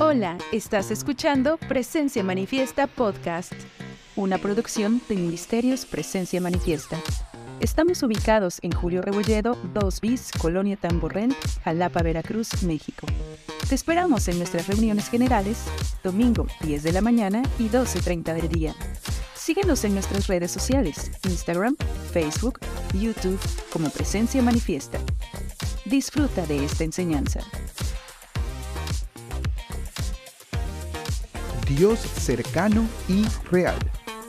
[0.00, 3.52] Hola, estás escuchando Presencia Manifiesta Podcast,
[4.14, 6.96] una producción de Ministerios Presencia Manifiesta.
[7.58, 11.34] Estamos ubicados en Julio Rebolledo, 2 bis, Colonia Tamborrén,
[11.64, 13.08] Jalapa, Veracruz, México.
[13.68, 15.64] Te esperamos en nuestras reuniones generales,
[16.04, 18.76] domingo 10 de la mañana y 12.30 del día.
[19.34, 21.74] Síguenos en nuestras redes sociales, Instagram,
[22.12, 22.60] Facebook,
[22.94, 23.40] YouTube,
[23.72, 25.00] como Presencia Manifiesta.
[25.86, 27.40] Disfruta de esta enseñanza.
[31.68, 33.78] Dios cercano y real.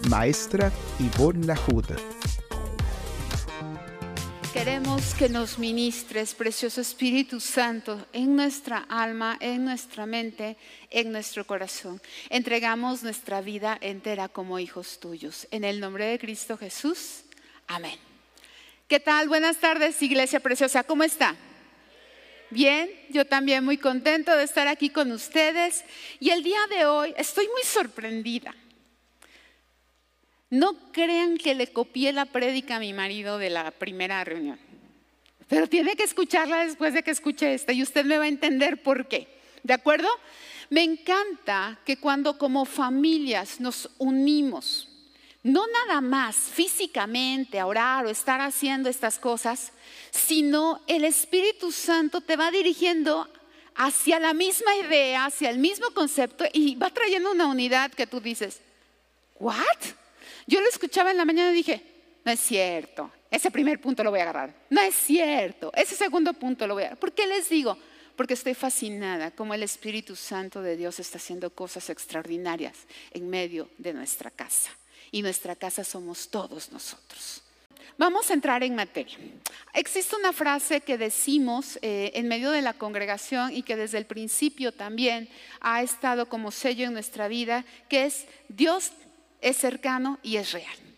[0.09, 1.95] Maestra Yvonne Lajuda.
[4.51, 10.57] Queremos que nos ministres, precioso Espíritu Santo, en nuestra alma, en nuestra mente,
[10.89, 12.01] en nuestro corazón.
[12.29, 15.47] Entregamos nuestra vida entera como hijos tuyos.
[15.51, 17.21] En el nombre de Cristo Jesús.
[17.67, 17.97] Amén.
[18.89, 19.29] ¿Qué tal?
[19.29, 20.83] Buenas tardes, Iglesia Preciosa.
[20.83, 21.37] ¿Cómo está?
[22.51, 25.83] Bien, yo también muy contento de estar aquí con ustedes.
[26.19, 28.55] Y el día de hoy estoy muy sorprendida.
[30.49, 34.57] No crean que le copié la prédica a mi marido de la primera reunión,
[35.47, 38.81] pero tiene que escucharla después de que escuche esta y usted me va a entender
[38.81, 39.27] por qué.
[39.61, 40.07] ¿De acuerdo?
[40.71, 44.89] Me encanta que cuando como familias nos unimos,
[45.43, 49.71] no nada más físicamente orar o estar haciendo estas cosas,
[50.11, 53.27] sino el Espíritu Santo te va dirigiendo
[53.75, 58.19] hacia la misma idea, hacia el mismo concepto y va trayendo una unidad que tú
[58.19, 58.59] dices,
[59.39, 59.63] ¿what?
[60.47, 61.81] Yo lo escuchaba en la mañana y dije,
[62.25, 66.33] no es cierto, ese primer punto lo voy a agarrar, no es cierto, ese segundo
[66.33, 66.99] punto lo voy a agarrar.
[66.99, 67.77] ¿Por qué les digo?
[68.17, 72.75] Porque estoy fascinada como el Espíritu Santo de Dios está haciendo cosas extraordinarias
[73.11, 74.71] en medio de nuestra casa.
[75.11, 77.41] Y nuestra casa somos todos nosotros.
[77.97, 79.17] Vamos a entrar en materia.
[79.73, 84.05] Existe una frase que decimos eh, en medio de la congregación y que desde el
[84.05, 85.27] principio también
[85.59, 88.91] ha estado como sello en nuestra vida, que es Dios
[89.41, 90.88] es cercano y es real.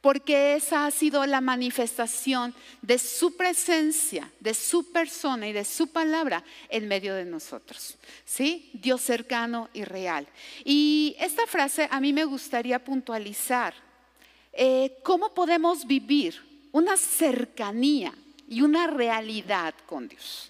[0.00, 5.88] Porque esa ha sido la manifestación de su presencia, de su persona y de su
[5.88, 7.96] palabra en medio de nosotros.
[8.24, 8.70] ¿Sí?
[8.72, 10.26] Dios cercano y real.
[10.64, 13.74] Y esta frase a mí me gustaría puntualizar.
[14.52, 16.40] Eh, ¿Cómo podemos vivir
[16.72, 18.14] una cercanía
[18.48, 20.49] y una realidad con Dios?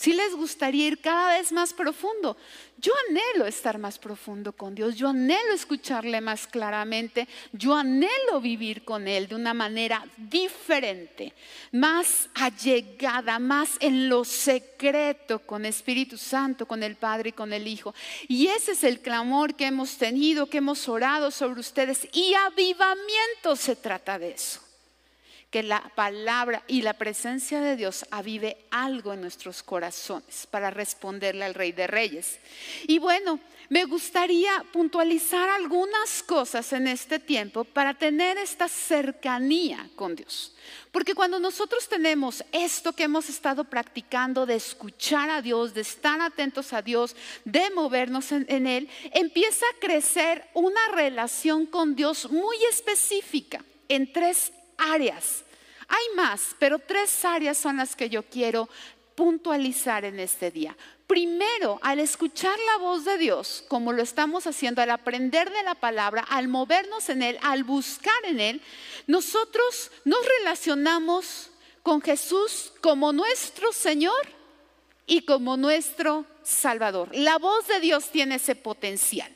[0.00, 2.34] Si les gustaría ir cada vez más profundo,
[2.78, 8.82] yo anhelo estar más profundo con Dios, yo anhelo escucharle más claramente, yo anhelo vivir
[8.82, 11.34] con Él de una manera diferente,
[11.72, 17.68] más allegada, más en lo secreto con Espíritu Santo, con el Padre y con el
[17.68, 17.94] Hijo.
[18.26, 22.08] Y ese es el clamor que hemos tenido, que hemos orado sobre ustedes.
[22.14, 24.69] Y avivamiento se trata de eso
[25.50, 31.44] que la palabra y la presencia de Dios avive algo en nuestros corazones para responderle
[31.44, 32.38] al Rey de Reyes.
[32.86, 40.14] Y bueno, me gustaría puntualizar algunas cosas en este tiempo para tener esta cercanía con
[40.14, 40.54] Dios.
[40.92, 46.20] Porque cuando nosotros tenemos esto que hemos estado practicando de escuchar a Dios, de estar
[46.20, 52.56] atentos a Dios, de movernos en, Él, empieza a crecer una relación con Dios muy
[52.70, 55.44] específica en tres áreas.
[55.88, 58.68] Hay más, pero tres áreas son las que yo quiero
[59.14, 60.76] puntualizar en este día.
[61.06, 65.74] Primero, al escuchar la voz de Dios, como lo estamos haciendo, al aprender de la
[65.74, 68.62] palabra, al movernos en Él, al buscar en Él,
[69.08, 71.50] nosotros nos relacionamos
[71.82, 74.28] con Jesús como nuestro Señor
[75.06, 77.08] y como nuestro Salvador.
[77.12, 79.34] La voz de Dios tiene ese potencial.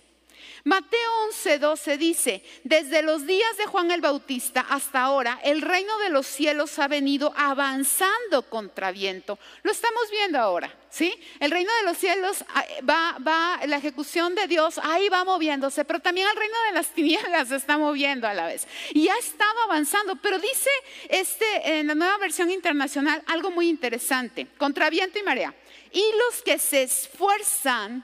[0.66, 5.98] Mateo 11, 12 dice, desde los días de Juan el Bautista hasta ahora, el reino
[5.98, 9.38] de los cielos ha venido avanzando contra viento.
[9.62, 11.14] Lo estamos viendo ahora, ¿sí?
[11.38, 15.84] El reino de los cielos ah, va, va, la ejecución de Dios ahí va moviéndose,
[15.84, 18.66] pero también el reino de las tinieblas se está moviendo a la vez.
[18.94, 20.70] Y ha estado avanzando, pero dice
[21.10, 25.54] este, en la nueva versión internacional algo muy interesante, contra viento y marea.
[25.92, 28.02] Y los que se esfuerzan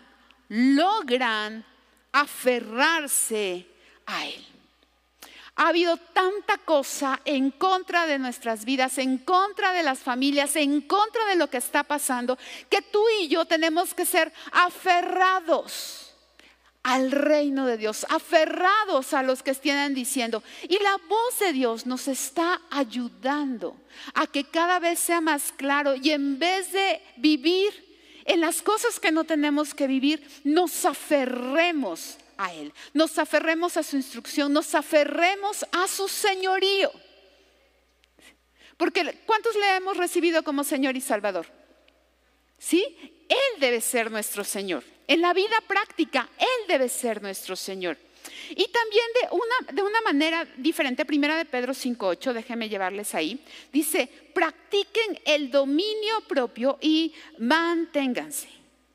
[0.50, 1.64] logran
[2.12, 3.66] aferrarse
[4.06, 4.46] a Él.
[5.56, 10.80] Ha habido tanta cosa en contra de nuestras vidas, en contra de las familias, en
[10.80, 12.38] contra de lo que está pasando,
[12.70, 16.14] que tú y yo tenemos que ser aferrados
[16.82, 20.42] al reino de Dios, aferrados a los que estén diciendo.
[20.62, 23.76] Y la voz de Dios nos está ayudando
[24.14, 27.89] a que cada vez sea más claro y en vez de vivir
[28.30, 33.82] en las cosas que no tenemos que vivir, nos aferremos a Él, nos aferremos a
[33.82, 36.92] su instrucción, nos aferremos a su señorío.
[38.76, 41.46] Porque ¿cuántos le hemos recibido como Señor y Salvador?
[42.56, 42.84] ¿Sí?
[43.28, 44.84] Él debe ser nuestro Señor.
[45.08, 47.98] En la vida práctica, Él debe ser nuestro Señor.
[48.50, 53.40] Y también de una, de una manera diferente, primera de Pedro 5.8, déjenme llevarles ahí,
[53.72, 58.49] dice, practiquen el dominio propio y manténganse,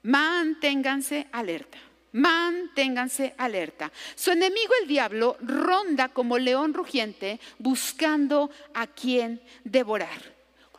[0.04, 1.78] manténganse alerta.
[2.16, 3.92] Manténganse alerta.
[4.16, 10.34] Su enemigo el diablo ronda como león rugiente buscando a quien devorar.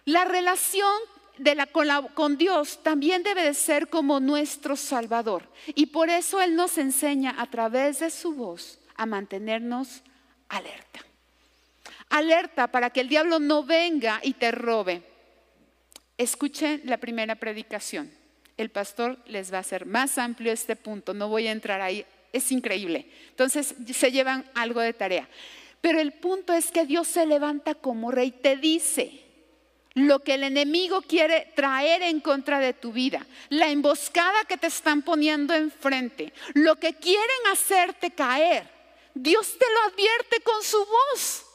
[0.06, 0.98] La relación
[1.38, 5.42] de la, con, con, Dios también debe de ser como nuestro Salvador.
[5.74, 10.02] Y por eso Él nos enseña a través de su voz a mantenernos
[10.48, 11.00] alerta.
[12.08, 15.02] Alerta para que el diablo no venga y te robe.
[16.18, 18.10] Escuchen la primera predicación.
[18.56, 21.12] El pastor les va a hacer más amplio este punto.
[21.12, 22.06] No voy a entrar ahí.
[22.32, 23.10] Es increíble.
[23.30, 25.28] Entonces se llevan algo de tarea.
[25.80, 28.30] Pero el punto es que Dios se levanta como rey.
[28.30, 29.25] Te dice,
[29.96, 34.66] lo que el enemigo quiere traer en contra de tu vida, la emboscada que te
[34.66, 38.70] están poniendo enfrente, lo que quieren hacerte caer.
[39.14, 41.46] Dios te lo advierte con su voz.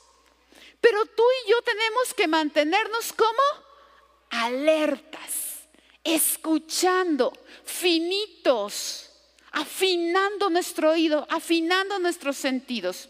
[0.82, 3.44] Pero tú y yo tenemos que mantenernos como
[4.32, 5.60] alertas,
[6.04, 7.32] escuchando,
[7.64, 9.12] finitos,
[9.52, 13.08] afinando nuestro oído, afinando nuestros sentidos.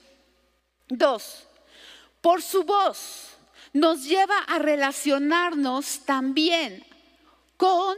[0.89, 1.47] Dos,
[2.19, 3.30] por su voz
[3.73, 6.85] nos lleva a relacionarnos también
[7.57, 7.95] con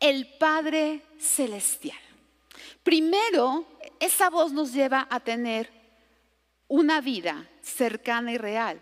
[0.00, 1.98] el Padre Celestial.
[2.82, 3.66] Primero,
[4.00, 5.70] esa voz nos lleva a tener
[6.68, 8.80] una vida cercana y real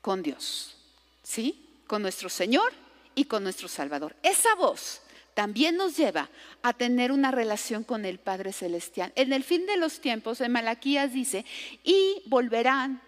[0.00, 0.76] con Dios,
[1.22, 1.82] ¿sí?
[1.86, 2.72] Con nuestro Señor
[3.14, 4.16] y con nuestro Salvador.
[4.22, 5.02] Esa voz
[5.34, 6.30] también nos lleva
[6.62, 9.12] a tener una relación con el Padre Celestial.
[9.16, 11.44] En el fin de los tiempos, en Malaquías dice,
[11.84, 13.02] y volverán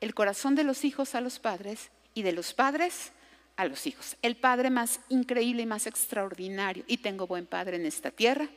[0.00, 3.12] el corazón de los hijos a los padres y de los padres
[3.56, 4.16] a los hijos.
[4.22, 8.48] El padre más increíble y más extraordinario, y tengo buen padre en esta tierra,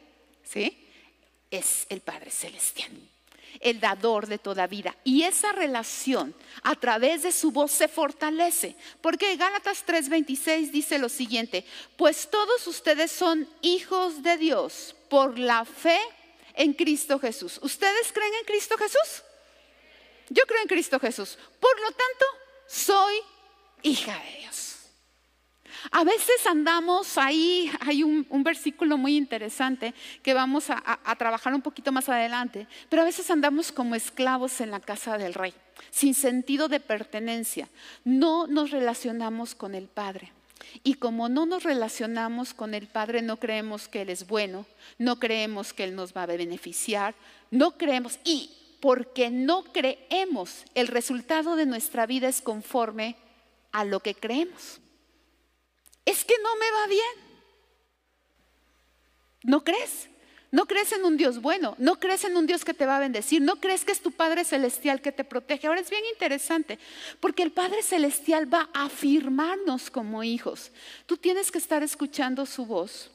[0.44, 0.78] ¿sí?
[1.50, 2.92] Es el Padre Celestial,
[3.62, 4.95] el dador de toda vida.
[5.04, 11.10] Y esa relación a través de su voz se fortalece, porque Gálatas 3:26 dice lo
[11.10, 16.00] siguiente, pues todos ustedes son hijos de Dios por la fe
[16.56, 17.60] en Cristo Jesús.
[17.62, 19.24] ¿Ustedes creen en Cristo Jesús?
[20.29, 21.38] Yo creo en Cristo Jesús.
[21.59, 22.25] Por lo tanto,
[22.68, 23.15] soy
[23.81, 24.77] hija de Dios.
[25.91, 31.91] A veces andamos ahí, hay un, versículo muy interesante que vamos a, trabajar un poquito
[31.91, 35.53] más adelante, pero a veces andamos como esclavos en la casa del rey,
[35.91, 37.69] sin sentido de pertenencia.
[38.03, 40.31] No nos relacionamos con el Padre.
[40.83, 44.65] Y como no nos relacionamos con el Padre, no creemos que Él es bueno,
[44.97, 47.15] no creemos que Él nos va a beneficiar,
[47.51, 48.19] no creemos.
[48.25, 50.65] Y porque no creemos.
[50.75, 53.15] El resultado de nuestra vida es conforme
[53.71, 54.79] a lo que creemos.
[56.06, 57.27] Es que no me va bien.
[59.44, 60.09] ¿No crees?
[60.50, 63.01] No crees en un Dios bueno, no crees en un Dios que te va a
[63.01, 65.68] bendecir, no crees que es tu Padre Celestial que te protege.
[65.68, 66.79] Ahora es bien interesante,
[67.19, 70.71] porque el Padre Celestial va a afirmarnos como hijos.
[71.06, 73.12] Tú tienes que estar escuchando su voz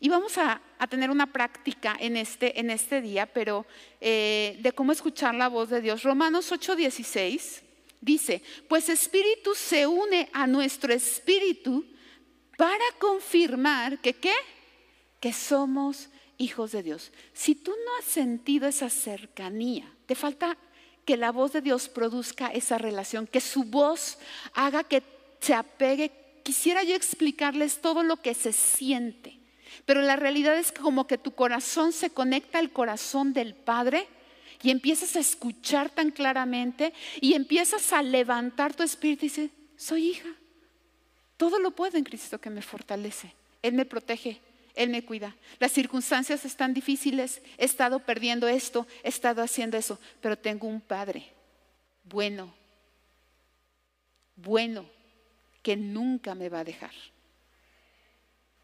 [0.00, 3.66] y vamos a, tener una práctica en este, este día, pero
[4.00, 6.02] eh, de cómo escuchar la voz de Dios.
[6.02, 7.62] Romanos 8:16
[8.00, 11.84] dice, pues espíritu se une a nuestro espíritu
[12.56, 14.34] para confirmar que qué?
[15.20, 17.12] Que somos hijos de Dios.
[17.32, 20.56] Si tú no has sentido esa cercanía, te falta
[21.04, 24.18] que la voz de Dios produzca esa relación, que su voz
[24.54, 25.02] haga que
[25.40, 26.12] se apegue.
[26.42, 29.37] Quisiera yo explicarles todo lo que se siente.
[29.84, 34.06] Pero la realidad es que como que tu corazón se conecta al corazón del Padre
[34.62, 40.08] y empiezas a escuchar tan claramente y empiezas a levantar tu espíritu y dices, soy
[40.08, 40.28] hija.
[41.36, 43.32] Todo lo puedo en Cristo que me fortalece.
[43.62, 44.40] Él me protege,
[44.74, 45.36] Él me cuida.
[45.60, 50.80] Las circunstancias están difíciles, he estado perdiendo esto, he estado haciendo eso, pero tengo un
[50.80, 51.32] Padre
[52.08, 52.52] bueno,
[54.36, 54.86] bueno,
[55.62, 56.92] que nunca me va a dejar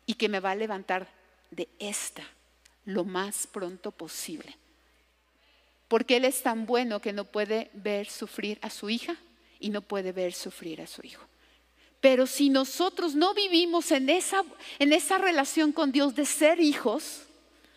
[0.07, 1.09] y que me va a levantar
[1.51, 2.25] de esta
[2.85, 4.57] lo más pronto posible.
[5.89, 9.17] Porque Él es tan bueno que no puede ver sufrir a su hija
[9.61, 11.25] y no puede ver sufrir a su hijo.
[12.01, 14.45] Pero si nosotros no vivimos en esa,
[14.79, 17.23] en esa relación con Dios de ser hijos,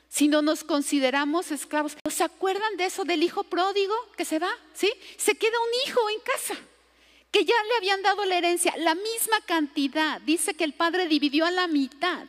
[0.10, 4.50] si no nos consideramos esclavos, ¿se acuerdan de eso del hijo pródigo que se va?
[4.74, 4.92] ¿Sí?
[5.18, 6.62] Se queda un hijo en casa
[7.38, 10.20] que ya le habían dado la herencia, la misma cantidad.
[10.22, 12.26] Dice que el padre dividió a la mitad,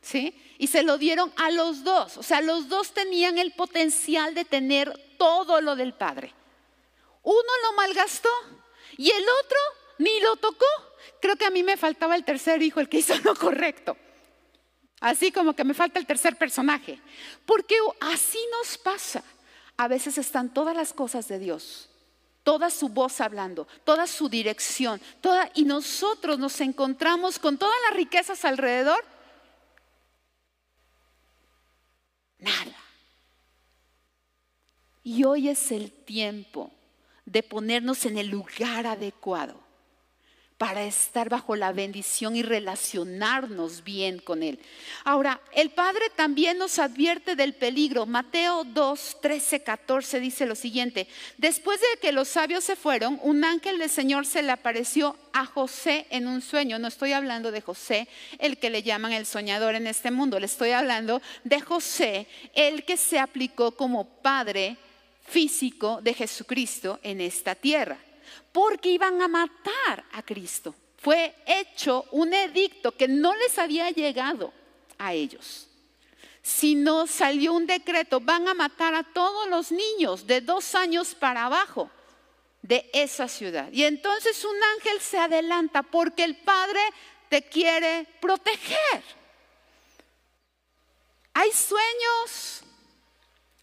[0.00, 0.32] ¿sí?
[0.58, 2.16] Y se lo dieron a los dos.
[2.18, 6.32] O sea, los dos tenían el potencial de tener todo lo del padre.
[7.24, 8.28] Uno lo malgastó
[8.96, 9.58] y el otro
[9.98, 10.66] ni lo tocó.
[11.20, 13.96] Creo que a mí me faltaba el tercer hijo, el que hizo lo correcto.
[15.00, 17.00] Así como que me falta el tercer personaje.
[17.44, 19.24] Porque así nos pasa.
[19.76, 21.88] A veces están todas las cosas de Dios,
[22.44, 27.96] toda su voz hablando, toda su dirección, toda, y nosotros nos encontramos con todas las
[27.96, 29.02] riquezas alrededor.
[32.38, 32.76] Nada.
[35.02, 36.70] Y hoy es el tiempo
[37.24, 39.63] de ponernos en el lugar adecuado
[40.58, 44.60] para estar bajo la bendición y relacionarnos bien con Él.
[45.02, 48.06] Ahora, el Padre también nos advierte del peligro.
[48.06, 51.08] Mateo 2, 13, 14 dice lo siguiente.
[51.38, 55.44] Después de que los sabios se fueron, un ángel del Señor se le apareció a
[55.44, 56.78] José en un sueño.
[56.78, 58.06] No estoy hablando de José,
[58.38, 60.38] el que le llaman el soñador en este mundo.
[60.38, 64.76] Le estoy hablando de José, el que se aplicó como padre
[65.26, 67.98] físico de Jesucristo en esta tierra
[68.52, 70.74] porque iban a matar a Cristo.
[70.98, 74.52] Fue hecho un edicto que no les había llegado
[74.98, 75.68] a ellos,
[76.42, 81.46] sino salió un decreto, van a matar a todos los niños de dos años para
[81.46, 81.90] abajo
[82.62, 83.70] de esa ciudad.
[83.72, 86.80] Y entonces un ángel se adelanta porque el Padre
[87.28, 89.02] te quiere proteger.
[91.34, 92.62] Hay sueños.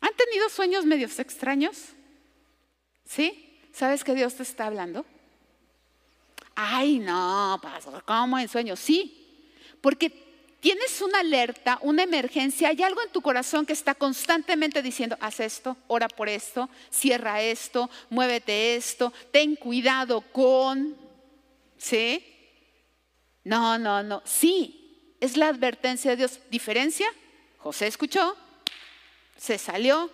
[0.01, 1.77] ¿Han tenido sueños medios extraños?
[3.05, 3.50] ¿Sí?
[3.73, 5.05] ¿Sabes que Dios te está hablando?
[6.55, 8.79] Ay, no, pastor, ¿cómo en sueños?
[8.79, 9.45] Sí,
[9.81, 10.09] porque
[10.59, 15.39] tienes una alerta, una emergencia, hay algo en tu corazón que está constantemente diciendo, haz
[15.39, 20.95] esto, ora por esto, cierra esto, muévete esto, ten cuidado con,
[21.77, 22.23] ¿sí?
[23.43, 26.39] No, no, no, sí, es la advertencia de Dios.
[26.49, 27.07] ¿Diferencia?
[27.57, 28.35] José escuchó,
[29.37, 30.11] se salió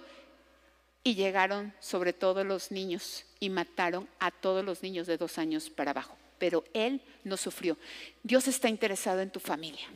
[1.04, 5.70] y llegaron sobre todo los niños y mataron a todos los niños de dos años
[5.70, 6.18] para abajo.
[6.40, 7.78] Pero él no sufrió.
[8.24, 9.88] Dios está interesado en tu familia.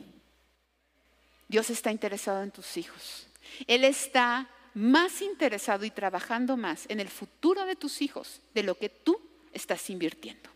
[1.48, 3.26] Dios está interesado en tus hijos.
[3.66, 8.76] Él está más interesado y trabajando más en el futuro de tus hijos de lo
[8.76, 9.20] que tú
[9.52, 10.50] estás invirtiendo.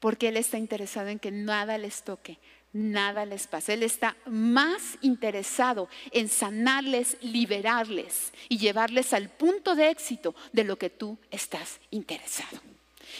[0.00, 2.38] Porque Él está interesado en que nada les toque,
[2.72, 3.72] nada les pasa.
[3.72, 10.76] Él está más interesado en sanarles, liberarles y llevarles al punto de éxito de lo
[10.76, 12.60] que tú estás interesado.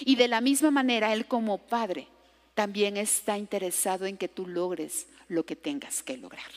[0.01, 2.09] Y de la misma manera, Él como Padre
[2.55, 6.51] también está interesado en que tú logres lo que tengas que lograr.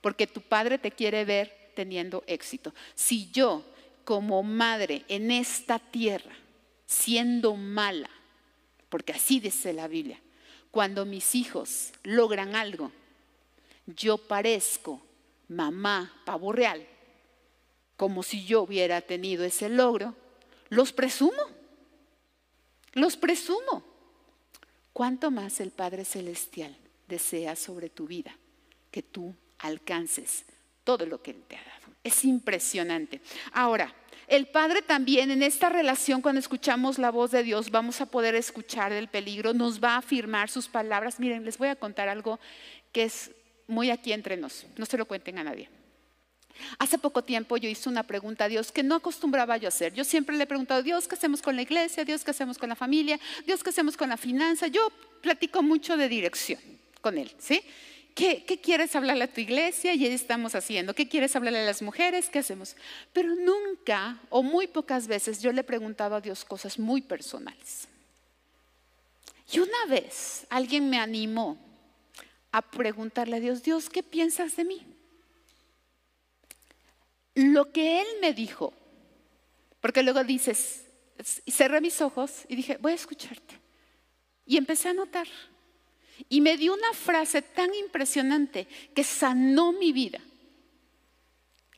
[0.00, 2.74] Porque tu Padre te quiere ver teniendo éxito.
[2.94, 3.64] Si yo
[4.04, 6.32] como madre en esta tierra,
[6.86, 8.10] siendo mala,
[8.88, 10.18] porque así dice la Biblia,
[10.70, 12.92] cuando mis hijos logran algo,
[13.86, 15.00] yo parezco
[15.48, 16.86] mamá pavo real,
[17.96, 20.14] como si yo hubiera tenido ese logro,
[20.68, 21.42] los presumo,
[22.94, 23.84] los presumo.
[24.92, 26.76] ¿Cuánto más el Padre Celestial
[27.08, 28.36] desea sobre tu vida
[28.90, 30.44] que tú alcances
[30.84, 31.94] todo lo que Él te ha dado?
[32.02, 33.20] Es impresionante.
[33.52, 33.94] Ahora,
[34.30, 38.36] el Padre también en esta relación, cuando escuchamos la voz de Dios, vamos a poder
[38.36, 41.18] escuchar el peligro, nos va a afirmar sus palabras.
[41.18, 42.38] Miren, les voy a contar algo
[42.92, 43.32] que es
[43.66, 45.68] muy aquí entre nos, no se lo cuenten a nadie.
[46.78, 49.94] Hace poco tiempo yo hice una pregunta a Dios que no acostumbraba yo a hacer.
[49.94, 52.04] Yo siempre le he preguntado, Dios, ¿qué hacemos con la iglesia?
[52.04, 53.18] Dios, ¿qué hacemos con la familia?
[53.46, 54.68] Dios, ¿qué hacemos con la finanza?
[54.68, 56.60] Yo platico mucho de dirección
[57.00, 57.62] con Él, ¿sí?
[58.14, 59.94] ¿Qué, quieres hablarle a tu iglesia?
[59.94, 60.94] Y ahí estamos haciendo.
[60.94, 62.28] ¿Qué quieres hablarle a las mujeres?
[62.28, 62.76] ¿Qué hacemos?
[63.12, 67.88] Pero nunca o muy pocas veces yo le he preguntado a Dios cosas muy personales.
[69.52, 71.58] Y una vez alguien me animó
[72.52, 74.86] a preguntarle a Dios, Dios, ¿qué piensas de mí?
[77.34, 78.72] Lo que Él me dijo,
[79.80, 80.84] porque luego dices,
[81.48, 83.58] cerré mis ojos y dije, voy a escucharte.
[84.46, 85.28] Y empecé a notar
[86.28, 90.20] y me dio una frase tan impresionante que sanó mi vida,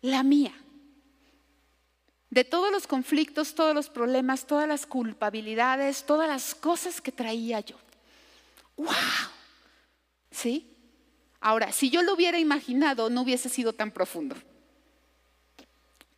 [0.01, 0.53] la mía.
[2.31, 7.61] De todos los conflictos, todos los problemas, todas las culpabilidades, todas las cosas que traía
[7.61, 7.77] yo.
[8.77, 8.89] ¡Wow!
[10.31, 10.67] ¿Sí?
[11.41, 14.35] Ahora, si yo lo hubiera imaginado, no hubiese sido tan profundo.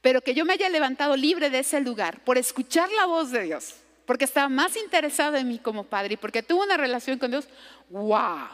[0.01, 3.43] Pero que yo me haya levantado libre de ese lugar por escuchar la voz de
[3.43, 3.75] Dios
[4.07, 7.49] porque estaba más interesado en mí como padre y porque tuvo una relación con Dios,
[7.91, 8.49] wow.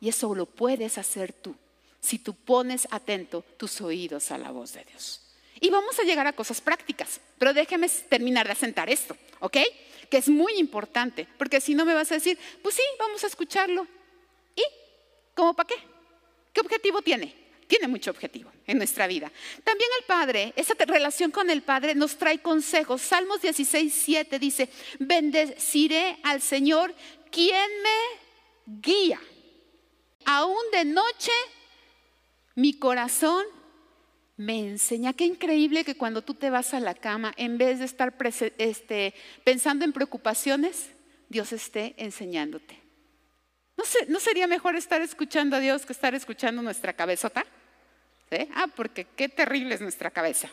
[0.00, 1.54] Y eso lo puedes hacer tú,
[2.00, 5.20] si tú pones atento tus oídos a la voz de Dios.
[5.60, 9.58] Y vamos a llegar a cosas prácticas, pero déjeme terminar de asentar esto, ¿ok?
[10.08, 13.26] Que es muy importante, porque si no me vas a decir, pues sí, vamos a
[13.26, 13.86] escucharlo.
[14.56, 14.62] ¿Y
[15.34, 15.74] cómo para qué?
[16.52, 17.34] ¿Qué objetivo tiene?
[17.70, 19.30] Tiene mucho objetivo en nuestra vida.
[19.62, 23.00] También el Padre, esa relación con el Padre nos trae consejos.
[23.00, 26.92] Salmos 16, 7 dice, bendeciré al Señor
[27.30, 29.20] quien me guía.
[30.24, 31.32] Aún de noche
[32.56, 33.46] Mi corazón
[34.36, 35.12] me enseña.
[35.12, 38.12] Qué increíble que cuando tú te vas a la cama, en vez de estar
[38.58, 40.90] este, pensando en preocupaciones,
[41.28, 42.80] Dios esté enseñándote.
[43.76, 47.46] ¿No, ¿No, sería mejor estar escuchando a Dios que estar escuchando nuestra cabezota?
[48.54, 50.48] Ah, porque qué terrible es nuestra cabeza.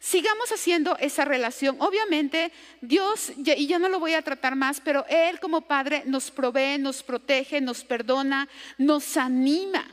[0.00, 1.76] Sigamos haciendo esa relación.
[1.78, 2.50] Obviamente,
[2.80, 6.78] Dios, y ya no lo voy a tratar más, pero Él como Padre nos provee,
[6.78, 8.48] nos protege, nos perdona,
[8.78, 9.86] nos anima.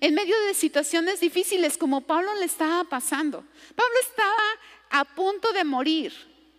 [0.00, 3.44] En medio de situaciones difíciles como Pablo le estaba pasando.
[3.74, 4.44] Pablo estaba
[4.90, 6.12] a punto de morir,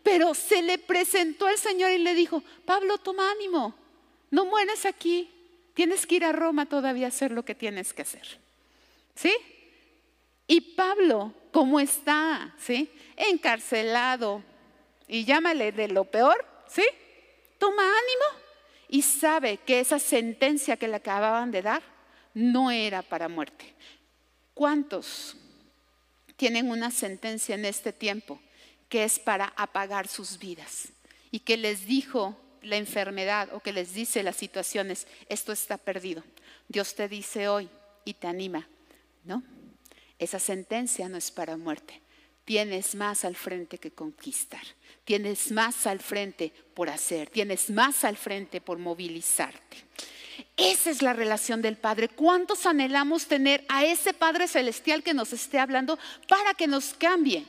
[0.04, 3.74] pero se le presentó el Señor y le dijo, Pablo, toma ánimo,
[4.30, 5.30] no mueres aquí,
[5.74, 8.40] tienes que ir a Roma todavía a hacer lo que tienes que hacer.
[9.16, 9.34] ¿Sí?
[10.50, 12.92] Y Pablo, como está, ¿sí?
[13.16, 14.44] Encarcelado
[15.08, 16.84] y llámale de lo peor, ¿sí?
[17.60, 18.42] Toma ánimo
[18.88, 21.84] y sabe que esa sentencia que le acababan de dar
[22.34, 23.76] no era para muerte.
[24.56, 25.38] ¿Cuántos
[26.36, 28.42] tienen una sentencia en este tiempo
[28.90, 30.90] que es para apagar sus vidas
[31.30, 36.24] y que les dijo la enfermedad o que les dice las situaciones, esto está perdido?
[36.68, 37.70] Dios te dice hoy
[38.04, 38.68] y te anima,
[39.24, 39.44] ¿no?
[40.20, 42.02] Esa sentencia no es para muerte.
[42.46, 44.64] Tienes más al frente que conquistar.
[45.06, 47.30] Tienes más al frente por hacer.
[47.30, 49.78] Tienes más al frente por movilizarte.
[50.58, 52.10] Esa es la relación del Padre.
[52.10, 55.98] ¿Cuántos anhelamos tener a ese Padre Celestial que nos esté hablando
[56.28, 57.46] para que nos cambie,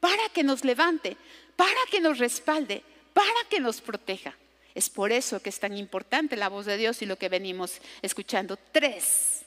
[0.00, 1.16] para que nos levante,
[1.56, 4.34] para que nos respalde, para que nos proteja?
[4.74, 7.80] Es por eso que es tan importante la voz de Dios y lo que venimos
[8.00, 8.58] escuchando.
[8.72, 9.41] Tres,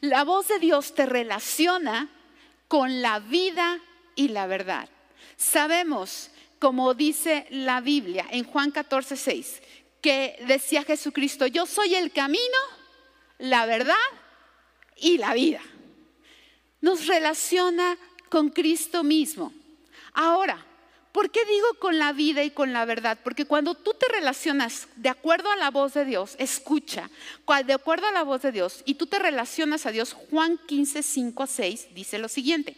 [0.00, 2.08] la voz de Dios te relaciona
[2.68, 3.80] con la vida
[4.14, 4.88] y la verdad.
[5.36, 9.62] Sabemos, como dice la Biblia en Juan 14, 6,
[10.00, 12.58] que decía Jesucristo, yo soy el camino,
[13.38, 13.94] la verdad
[14.96, 15.60] y la vida.
[16.80, 17.96] Nos relaciona
[18.28, 19.52] con Cristo mismo.
[20.12, 20.64] Ahora,
[21.12, 23.18] ¿Por qué digo con la vida y con la verdad?
[23.22, 27.10] Porque cuando tú te relacionas de acuerdo a la voz de Dios, escucha,
[27.66, 31.02] de acuerdo a la voz de Dios, y tú te relacionas a Dios, Juan 15,
[31.02, 32.76] 5 a 6 dice lo siguiente.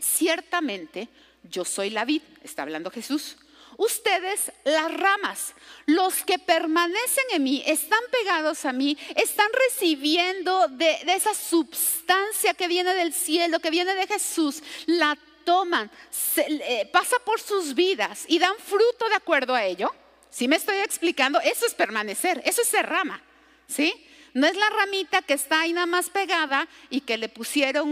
[0.00, 1.08] Ciertamente
[1.44, 3.36] yo soy la vid, está hablando Jesús.
[3.76, 5.54] Ustedes las ramas,
[5.86, 12.52] los que permanecen en mí, están pegados a mí, están recibiendo de, de esa substancia
[12.54, 18.24] que viene del cielo, que viene de Jesús, la toman, se, pasa por sus vidas
[18.28, 19.92] y dan fruto de acuerdo a ello,
[20.30, 23.22] si me estoy explicando, eso es permanecer, eso es ser rama,
[23.66, 23.92] ¿sí?
[24.32, 27.88] No es la ramita que está ahí nada más pegada y que le pusieron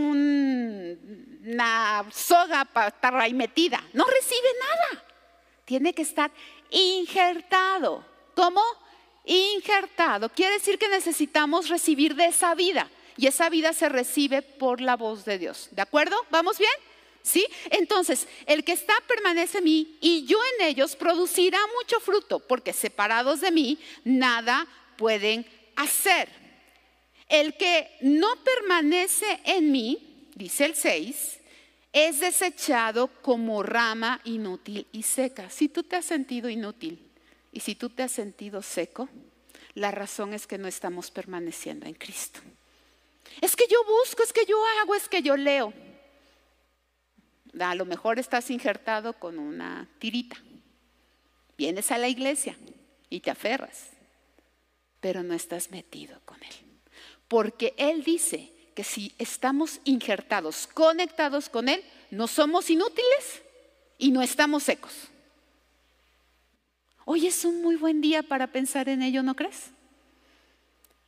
[1.44, 3.82] una soga para estar ahí metida.
[3.92, 5.04] No recibe nada.
[5.64, 6.30] Tiene que estar
[6.70, 8.04] injertado.
[8.36, 8.62] ¿Cómo?
[9.24, 10.28] Injertado.
[10.28, 12.88] Quiere decir que necesitamos recibir de esa vida.
[13.16, 15.68] Y esa vida se recibe por la voz de Dios.
[15.72, 16.16] ¿De acuerdo?
[16.30, 16.70] ¿Vamos bien?
[17.70, 22.72] Entonces, el que está permanece en mí y yo en ellos producirá mucho fruto, porque
[22.72, 26.28] separados de mí nada pueden hacer.
[27.28, 31.38] El que no permanece en mí, dice el 6,
[31.92, 35.50] es desechado como rama inútil y seca.
[35.50, 37.10] Si tú te has sentido inútil
[37.52, 39.08] y si tú te has sentido seco,
[39.74, 42.40] la razón es que no estamos permaneciendo en Cristo.
[43.40, 45.72] Es que yo busco, es que yo hago, es que yo leo.
[47.60, 50.36] A lo mejor estás injertado con una tirita.
[51.56, 52.56] Vienes a la iglesia
[53.10, 53.90] y te aferras,
[55.00, 56.54] pero no estás metido con Él.
[57.26, 63.42] Porque Él dice que si estamos injertados, conectados con Él, no somos inútiles
[63.98, 65.08] y no estamos secos.
[67.04, 69.70] Hoy es un muy buen día para pensar en ello, ¿no crees?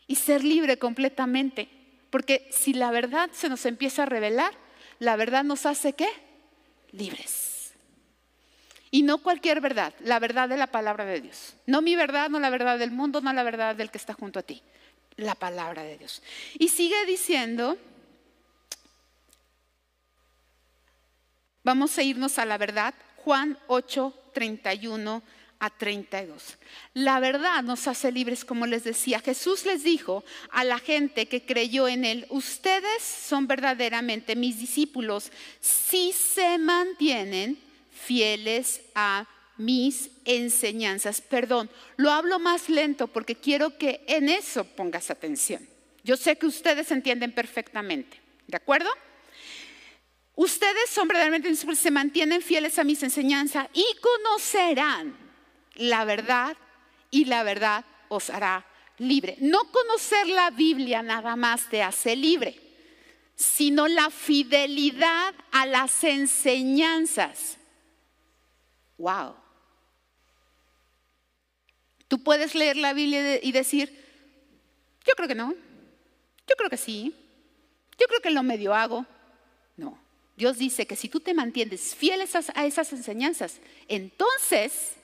[0.07, 1.69] Y ser libre completamente.
[2.11, 4.53] Porque si la verdad se nos empieza a revelar,
[4.99, 6.09] la verdad nos hace qué?
[6.93, 7.73] Libres.
[8.91, 11.55] Y no cualquier verdad, la verdad de la palabra de Dios.
[11.67, 14.41] No mi verdad, no la verdad del mundo, no la verdad del que está junto
[14.41, 14.63] a ti.
[15.17, 16.23] La palabra de Dios.
[16.59, 17.79] Y sigue diciendo,
[21.63, 25.23] vamos a irnos a la verdad, Juan 8, 31
[25.61, 26.57] a 32.
[26.95, 29.21] La verdad nos hace libres, como les decía.
[29.21, 35.31] Jesús les dijo a la gente que creyó en Él, ustedes son verdaderamente mis discípulos
[35.61, 37.59] si se mantienen
[37.93, 41.21] fieles a mis enseñanzas.
[41.21, 45.69] Perdón, lo hablo más lento porque quiero que en eso pongas atención.
[46.03, 48.89] Yo sé que ustedes entienden perfectamente, ¿de acuerdo?
[50.35, 55.30] Ustedes son verdaderamente discípulos, se mantienen fieles a mis enseñanzas y conocerán
[55.75, 56.57] la verdad
[57.11, 58.67] y la verdad os hará
[58.99, 59.37] libre.
[59.41, 62.71] No conocer la Biblia nada más te hace libre.
[63.41, 67.57] sino la fidelidad a las enseñanzas.
[68.99, 69.35] Wow.
[72.07, 73.89] Tú puedes leer la Biblia y decir,
[75.07, 75.55] yo creo que no,
[76.47, 77.15] yo creo que sí,
[77.99, 79.07] yo creo que lo medio hago.
[79.75, 79.99] No,
[80.37, 84.97] Dios dice que si tú te mantienes fiel a esas enseñanzas, entonces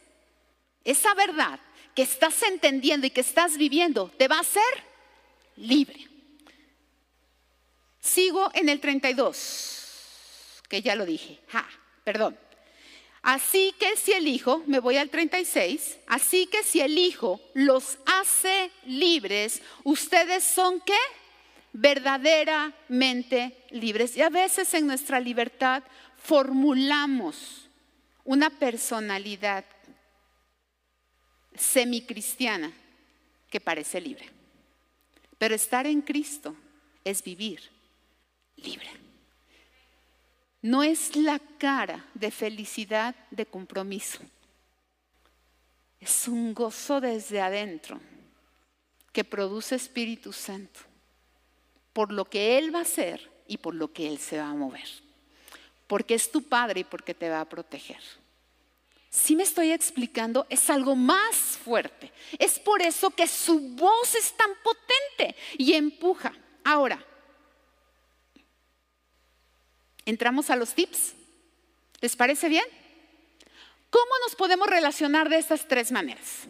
[0.87, 1.61] esa verdad
[1.95, 4.63] que estás entendiendo y que estás viviendo te va a hacer
[5.57, 6.09] libre.
[8.01, 11.41] Sigo en el 32, que ya lo dije.
[12.05, 12.39] perdón.
[13.23, 17.99] Así que si el Hijo, me voy al 36, así que si el Hijo los
[18.07, 20.95] hace libres, ustedes son qué?
[21.73, 24.17] Verdaderamente libres.
[24.17, 25.83] Y a veces en nuestra libertad
[26.17, 27.69] formulamos
[28.23, 29.65] una personalidad
[31.59, 32.73] semicristiana
[33.51, 34.29] que parece libre.
[35.39, 36.57] Pero estar en Cristo
[37.05, 37.61] es vivir
[38.57, 38.89] libre.
[40.63, 44.19] No es la cara de felicidad, de compromiso.
[46.01, 48.01] Es un gozo desde adentro
[49.13, 50.81] que produce Espíritu Santo
[51.93, 54.55] por lo que Él va a hacer y por lo que Él se va a
[54.55, 54.87] mover.
[55.87, 58.03] Porque es tu Padre y porque te va a proteger.
[59.17, 62.13] Si me estoy explicando, es algo más fuerte.
[62.39, 66.35] Es por eso que su voz es tan potente y empuja.
[66.63, 67.03] Ahora,
[70.05, 71.15] ¿Entramos a los tips?
[72.01, 72.65] ¿Les parece bien?
[73.91, 76.45] ¿Cómo nos podemos relacionar de estas tres maneras?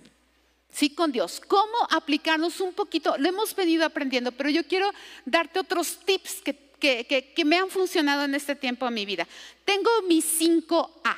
[0.70, 1.40] Sí, con Dios.
[1.48, 3.16] ¿Cómo aplicarnos un poquito?
[3.16, 4.92] Lo hemos venido aprendiendo, pero yo quiero
[5.24, 9.26] darte otros tips que, que me han funcionado en este tiempo de mi vida.
[9.64, 11.16] Tengo mis 5A.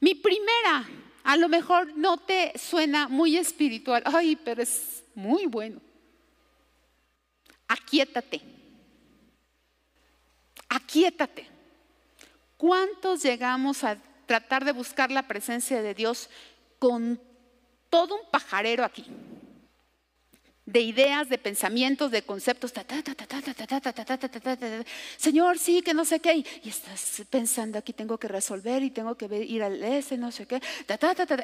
[0.00, 0.88] Mi primera,
[1.24, 5.80] a lo mejor no te suena muy espiritual, ay, pero es muy bueno.
[7.66, 8.42] Aquietate
[10.68, 11.46] aquíétate.
[12.56, 16.28] ¿Cuántos llegamos a tratar de buscar la presencia de Dios
[16.78, 17.20] con
[17.88, 19.06] todo un pajarero aquí?
[20.68, 22.74] De ideas, de pensamientos, de conceptos.
[25.16, 26.44] Señor, sí, que no sé qué.
[26.62, 30.46] Y estás pensando aquí tengo que resolver y tengo que ir al ese, no sé
[30.46, 30.60] qué.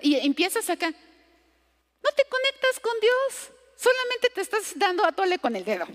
[0.03, 0.91] Y empiezas acá.
[0.91, 3.51] No te conectas con Dios.
[3.77, 5.87] Solamente te estás dando a tole con el dedo.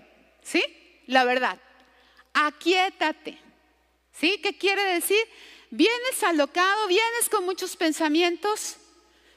[0.41, 0.63] ¿Sí?
[1.05, 1.59] La verdad
[2.33, 3.37] aquietate.
[4.13, 4.39] ¿Sí?
[4.41, 5.19] ¿Qué quiere decir?
[5.71, 8.77] Vienes alocado, vienes con muchos pensamientos,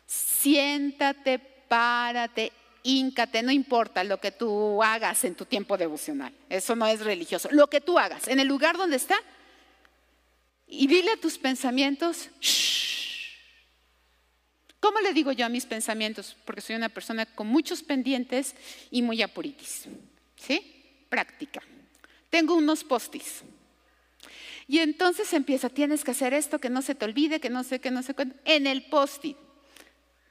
[0.07, 2.53] siéntate, párate,
[2.83, 7.49] híncate, no importa lo que tú hagas en tu tiempo devocional, eso no es religioso,
[7.53, 9.17] lo que tú hagas, en el lugar donde está,
[10.67, 12.31] y dile a tus pensamientos,
[14.81, 16.37] ¿cómo le digo yo a mis pensamientos?
[16.45, 18.55] Porque soy una persona con muchos pendientes
[18.91, 19.85] y muy apuritis,
[20.37, 21.05] ¿sí?
[21.09, 21.63] Práctica
[22.33, 23.43] tengo unos postis.
[24.67, 27.79] Y entonces empieza, tienes que hacer esto, que no se te olvide, que no sé,
[27.79, 28.35] que no sé cuánto.
[28.47, 29.27] En el post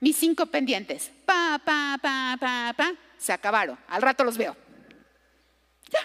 [0.02, 3.78] mis cinco pendientes, pa, pa, pa, pa, pa, se acabaron.
[3.88, 4.58] Al rato los veo.
[5.90, 6.00] Ya.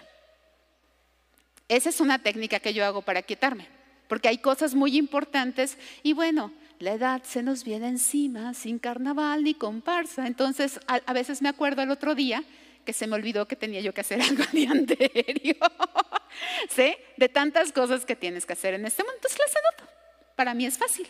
[1.66, 3.66] Esa es una técnica que yo hago para quietarme,
[4.06, 9.42] porque hay cosas muy importantes y bueno, la edad se nos viene encima sin carnaval
[9.44, 10.26] ni comparsa.
[10.26, 12.44] Entonces, a, veces me acuerdo el otro día
[12.84, 15.56] que se me olvidó que tenía yo que hacer algo anterior.
[16.68, 16.94] ¿Sí?
[17.16, 19.26] De tantas cosas que tienes que hacer en este momento.
[19.26, 19.92] Entonces las anoto.
[20.36, 21.08] Para mí es fácil.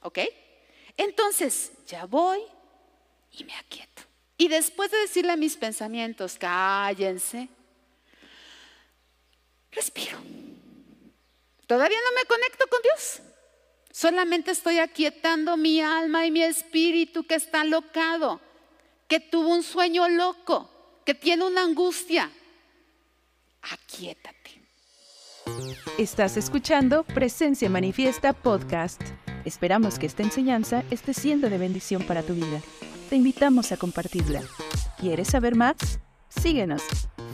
[0.00, 0.20] ¿Ok?
[0.98, 2.40] Entonces, ya voy
[3.32, 4.02] y me aquieto.
[4.36, 7.48] Y después de decirle a mis pensamientos, cállense,
[9.72, 10.18] respiro.
[11.66, 13.20] Todavía no me conecto con Dios.
[13.90, 18.40] Solamente estoy aquietando mi alma y mi espíritu que está locado,
[19.08, 20.70] que tuvo un sueño loco
[21.08, 22.30] que tiene una angustia,
[23.62, 24.37] aquietate.
[25.98, 29.00] Estás escuchando Presencia Manifiesta Podcast.
[29.44, 32.60] Esperamos que esta enseñanza esté siendo de bendición para tu vida.
[33.10, 34.42] Te invitamos a compartirla.
[34.98, 35.76] ¿Quieres saber más?
[36.28, 36.82] Síguenos.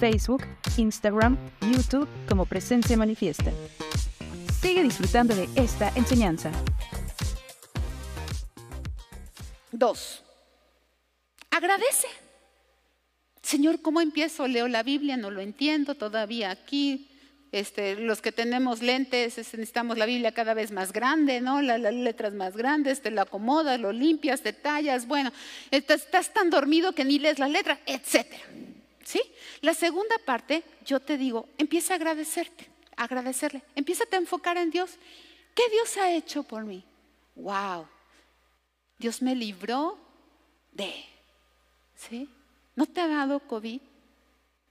[0.00, 0.42] Facebook,
[0.76, 3.52] Instagram, YouTube como Presencia Manifiesta.
[4.60, 6.50] Sigue disfrutando de esta enseñanza.
[9.72, 10.22] Dos.
[11.50, 12.08] Agradece.
[13.42, 14.48] Señor, ¿cómo empiezo?
[14.48, 17.10] Leo la Biblia, no lo entiendo todavía aquí.
[17.54, 21.62] Este, los que tenemos lentes necesitamos la Biblia cada vez más grande, ¿no?
[21.62, 25.32] Las, letras más grandes, te lo acomodas, lo limpias, te tallas, bueno,
[25.70, 28.42] estás, tan dormido que ni lees la letra, etcétera.
[29.04, 29.22] ¿Sí?
[29.60, 34.90] La segunda parte, yo te digo, empieza a agradecerte, agradecerle, empieza a enfocar en Dios.
[35.54, 36.84] ¿Qué Dios ha hecho por mí?
[37.36, 37.86] Wow.
[38.98, 39.96] Dios me libró
[40.72, 40.92] de,
[41.94, 42.28] ¿sí?
[42.74, 43.80] ¿No te ha dado COVID?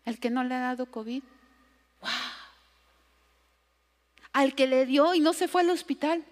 [0.03, 1.23] El que no le ha dado COVID.
[2.01, 2.32] ¡Wow!
[4.33, 6.23] Al que le dio y no se fue al hospital.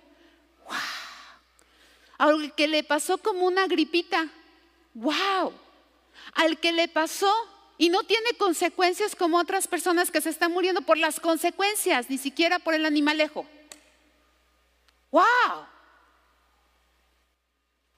[0.66, 0.78] ¡Wow!
[2.18, 4.28] Al que le pasó como una gripita.
[4.96, 5.54] ¡Wow!
[6.34, 7.32] Al que le pasó
[7.78, 12.18] y no tiene consecuencias como otras personas que se están muriendo por las consecuencias, ni
[12.18, 13.46] siquiera por el animalejo.
[15.12, 15.24] ¡Wow!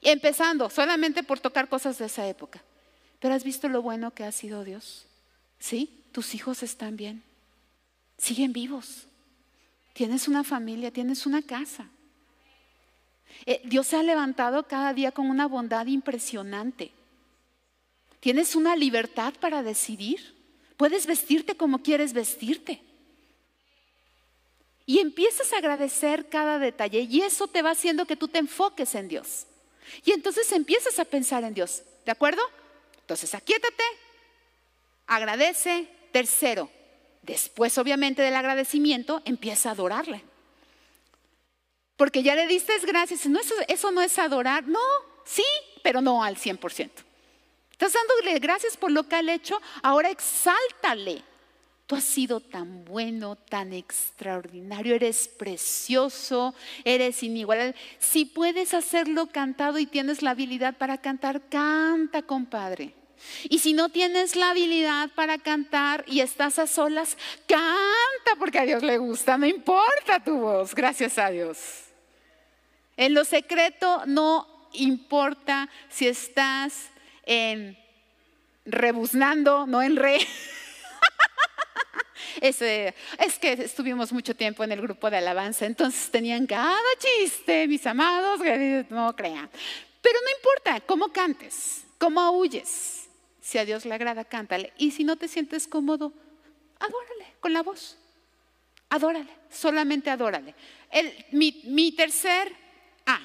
[0.01, 2.61] Empezando solamente por tocar cosas de esa época.
[3.19, 5.05] Pero has visto lo bueno que ha sido Dios.
[5.59, 6.03] ¿Sí?
[6.11, 7.23] Tus hijos están bien.
[8.17, 9.07] Siguen vivos.
[9.93, 11.87] Tienes una familia, tienes una casa.
[13.45, 16.91] Eh, Dios se ha levantado cada día con una bondad impresionante.
[18.19, 20.33] Tienes una libertad para decidir.
[20.77, 22.81] Puedes vestirte como quieres vestirte.
[24.85, 28.95] Y empiezas a agradecer cada detalle y eso te va haciendo que tú te enfoques
[28.95, 29.45] en Dios.
[30.03, 32.41] Y entonces empiezas a pensar en Dios, ¿de acuerdo?
[33.01, 33.83] Entonces, aquíétate,
[35.07, 35.87] agradece.
[36.11, 36.69] Tercero,
[37.23, 40.23] después obviamente del agradecimiento, empieza a adorarle.
[41.97, 43.25] Porque ya le diste gracias.
[43.27, 44.67] No, eso, eso no es adorar.
[44.67, 44.79] No,
[45.25, 45.43] sí,
[45.81, 46.89] pero no al 100%.
[47.71, 51.23] Estás dándole gracias por lo que ha hecho, ahora exáltale.
[51.85, 56.55] Tú has sido tan bueno, tan extraordinario, eres precioso,
[56.85, 57.75] eres inigualable.
[57.99, 62.93] Si puedes hacerlo cantado y tienes la habilidad para cantar, canta, compadre.
[63.49, 68.65] Y si no tienes la habilidad para cantar y estás a solas, canta porque a
[68.65, 71.57] Dios le gusta, no importa tu voz, gracias a Dios.
[72.95, 76.89] En lo secreto no importa si estás
[77.25, 77.77] en
[78.65, 80.19] rebuznando, no en re.
[82.41, 87.85] es que estuvimos mucho tiempo en el grupo de alabanza, entonces tenían cada chiste, mis
[87.85, 88.39] amados,
[88.89, 89.49] no crean.
[90.01, 93.02] Pero no importa cómo cantes, cómo huyes.
[93.43, 94.71] Si a Dios le agrada, cántale.
[94.77, 96.13] Y si no te sientes cómodo,
[96.79, 97.97] adórale con la voz.
[98.87, 100.55] Adórale, solamente adórale.
[101.31, 102.55] mi, mi tercer
[103.05, 103.19] A,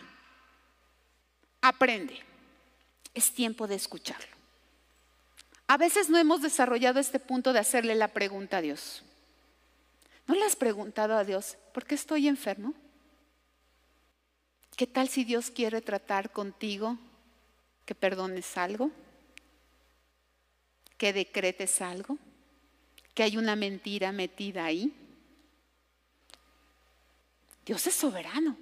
[1.62, 2.18] aprende.
[3.14, 4.36] Es tiempo de escucharlo.
[5.68, 9.04] A veces no hemos desarrollado este punto de hacerle la pregunta a Dios.
[10.26, 12.74] ¿No le has preguntado a Dios, ¿por qué estoy enfermo?
[14.76, 16.98] ¿Qué tal si Dios quiere tratar contigo
[17.86, 18.90] que perdones algo?
[20.98, 22.18] ¿Que decretes algo?
[23.14, 24.92] ¿Que hay una mentira metida ahí?
[27.64, 28.56] Dios es soberano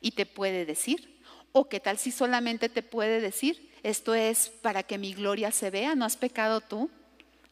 [0.00, 1.20] y te puede decir.
[1.52, 5.70] ¿O qué tal si solamente te puede decir, esto es para que mi gloria se
[5.70, 5.94] vea.
[5.94, 6.90] No has pecado tú,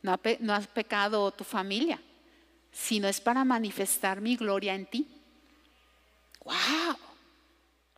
[0.03, 0.19] no,
[0.55, 2.01] has pecado tu familia,
[2.73, 5.07] sino es para manifestar mi gloria en ti.
[6.45, 6.97] ¡Wow!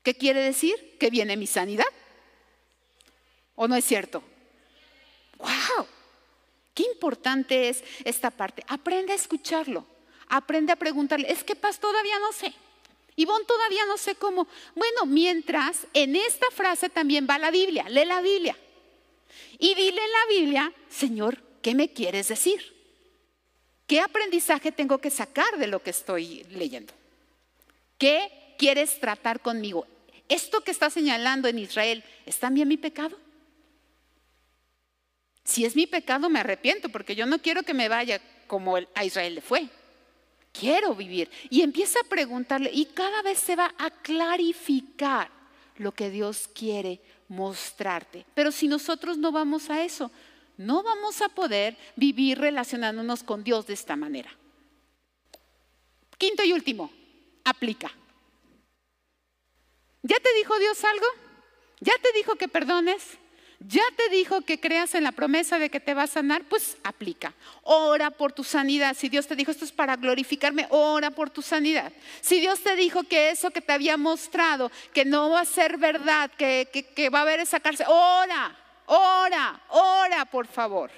[0.02, 0.96] ¿Qué quiere decir?
[0.98, 1.86] Que viene mi sanidad.
[3.54, 4.22] ¿O no es cierto?
[5.42, 5.86] ¡Wow!
[6.74, 8.64] Qué importante es esta parte.
[8.66, 9.84] Aprende a escucharlo.
[10.28, 11.30] Aprende a preguntarle.
[11.30, 12.54] Es que paz todavía no sé.
[13.16, 14.46] Ivonne todavía no sé cómo.
[14.74, 18.56] Bueno, mientras en esta frase también va la Biblia, lee la Biblia.
[19.58, 22.72] Y dile en la Biblia, Señor, ¿qué me quieres decir?
[23.86, 26.94] ¿Qué aprendizaje tengo que sacar de lo que estoy leyendo?
[27.98, 29.86] ¿Qué quieres tratar conmigo?
[30.28, 33.18] ¿Esto que está señalando en Israel es también mi pecado?
[35.44, 39.04] Si es mi pecado, me arrepiento, porque yo no quiero que me vaya como a
[39.04, 39.68] Israel le fue
[40.52, 41.30] quiero vivir.
[41.50, 45.30] Y empieza a preguntarle y cada vez se va a clarificar
[45.78, 48.24] lo que Dios quiere mostrarte.
[48.34, 50.10] Pero si nosotros no vamos a eso,
[50.58, 54.30] no vamos a poder vivir relacionándonos con Dios de esta manera.
[56.18, 56.92] Quinto y último,
[57.44, 57.90] aplica.
[60.02, 61.06] ¿Ya te dijo Dios algo?
[61.80, 63.02] ¿Ya te dijo que perdones?
[63.68, 66.76] Ya te dijo que creas en la promesa de que te va a sanar, pues
[66.82, 67.32] aplica.
[67.62, 68.96] Ora por tu sanidad.
[68.96, 71.92] Si Dios te dijo esto es para glorificarme, ora por tu sanidad.
[72.20, 75.76] Si Dios te dijo que eso que te había mostrado, que no va a ser
[75.78, 80.90] verdad, que, que va a haber esa cárcel, ora, ora, ora, por favor.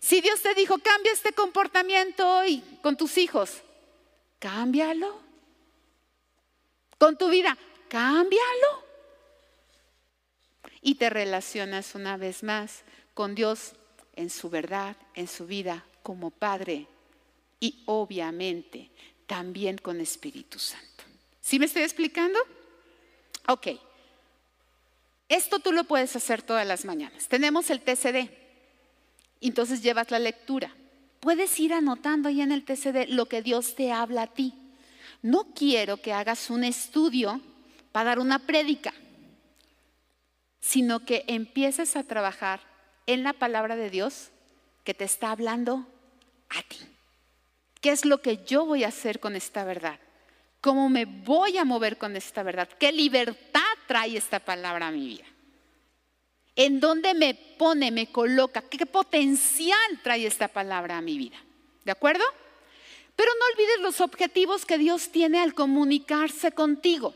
[0.00, 3.62] Si Dios te dijo, cambia este comportamiento hoy con tus hijos,
[4.38, 5.24] cámbialo.
[6.98, 7.56] Con tu vida,
[7.88, 8.85] cámbialo
[10.86, 13.72] y te relacionas una vez más con Dios
[14.14, 16.86] en su verdad, en su vida como Padre
[17.58, 18.88] y obviamente
[19.26, 21.02] también con Espíritu Santo.
[21.40, 22.38] ¿Sí me estoy explicando?
[23.48, 23.66] Ok.
[25.28, 27.26] Esto tú lo puedes hacer todas las mañanas.
[27.26, 28.30] Tenemos el TCD.
[29.40, 30.72] Entonces llevas la lectura.
[31.18, 34.54] Puedes ir anotando ahí en el TCD lo que Dios te habla a ti.
[35.20, 37.40] No quiero que hagas un estudio
[37.90, 38.94] para dar una prédica
[40.66, 42.60] sino que empieces a trabajar
[43.06, 44.30] en la palabra de Dios
[44.82, 45.86] que te está hablando
[46.48, 46.78] a ti,
[47.80, 50.00] qué es lo que yo voy a hacer con esta verdad,
[50.60, 55.06] cómo me voy a mover con esta verdad, qué libertad trae esta palabra a mi
[55.06, 55.24] vida,
[56.56, 61.36] en dónde me pone, me coloca, qué potencial trae esta palabra a mi vida.
[61.84, 62.24] ¿De acuerdo?
[63.14, 67.14] Pero no olvides los objetivos que Dios tiene al comunicarse contigo.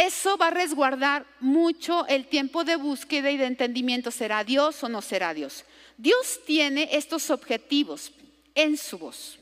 [0.00, 4.10] Eso va a resguardar mucho el tiempo de búsqueda y de entendimiento.
[4.10, 5.66] ¿Será Dios o no será Dios?
[5.98, 8.10] Dios tiene estos objetivos
[8.54, 9.38] en su voz.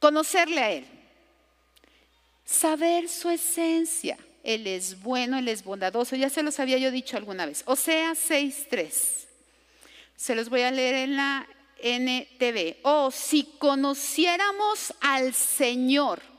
[0.00, 0.84] Conocerle a Él.
[2.44, 4.18] Saber su esencia.
[4.42, 6.16] Él es bueno, Él es bondadoso.
[6.16, 7.62] Ya se los había yo dicho alguna vez.
[7.66, 8.92] O sea, 6.3.
[10.16, 11.46] Se los voy a leer en la
[11.80, 12.78] NTV.
[12.82, 16.33] O si conociéramos al Señor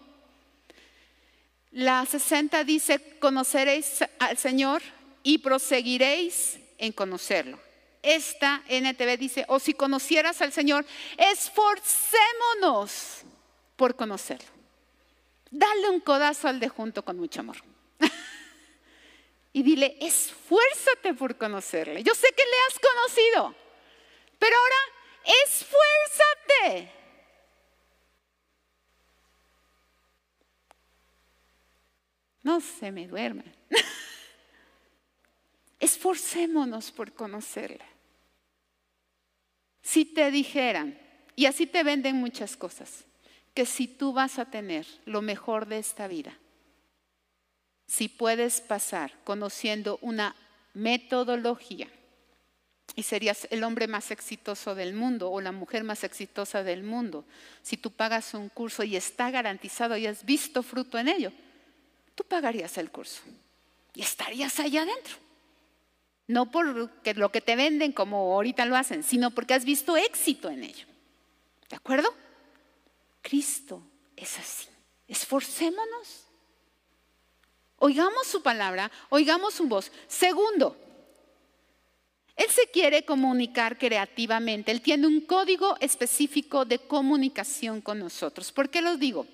[1.75, 4.81] la 60 dice, conoceréis al Señor
[5.23, 7.59] y proseguiréis en conocerlo.
[8.01, 10.85] Esta NTV dice, o si conocieras al Señor,
[11.17, 13.23] esforcémonos
[13.75, 14.47] por conocerlo.
[15.51, 17.57] Dale un codazo al de junto con mucho amor.
[19.51, 22.03] y dile, esfuérzate por conocerle.
[22.03, 23.53] Yo sé que le has conocido,
[24.39, 24.77] pero ahora
[25.43, 26.89] esfuérzate
[32.45, 33.43] no se me duerme.
[35.79, 37.83] Esforcémonos por conocerle.
[39.81, 40.97] Si te dijeran,
[41.35, 43.03] y así te venden muchas cosas,
[43.55, 46.37] que si tú vas a tener lo mejor de esta vida,
[47.87, 50.35] si puedes pasar conociendo una
[50.75, 51.89] metodología,
[52.95, 57.25] y serías el hombre más exitoso del mundo o la mujer más exitosa del mundo,
[57.63, 61.31] si tú pagas un curso y está garantizado y has visto fruto en ello,
[62.15, 63.21] tú pagarías el curso
[63.93, 65.15] y estarías allá adentro.
[66.27, 70.49] No por lo que te venden como ahorita lo hacen, sino porque has visto éxito
[70.49, 70.87] en ello.
[71.69, 72.09] ¿De acuerdo?
[73.21, 73.81] Cristo
[74.15, 74.67] es así.
[75.07, 76.23] Esforcémonos.
[77.77, 79.91] Oigamos su palabra, oigamos su voz.
[80.07, 80.75] Segundo,
[82.35, 84.71] Él se quiere comunicar creativamente.
[84.71, 88.51] Él tiene un código específico de comunicación con nosotros.
[88.51, 89.25] ¿Por qué lo digo?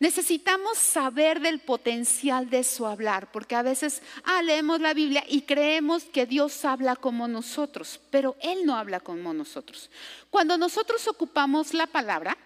[0.00, 5.42] Necesitamos saber del potencial de su hablar, porque a veces ah, leemos la Biblia y
[5.42, 9.90] creemos que Dios habla como nosotros, pero Él no habla como nosotros.
[10.30, 12.36] Cuando nosotros ocupamos la palabra,